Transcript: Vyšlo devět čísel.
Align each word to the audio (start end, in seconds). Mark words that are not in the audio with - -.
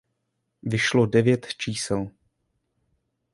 Vyšlo 0.63 1.05
devět 1.05 1.45
čísel. 1.57 2.11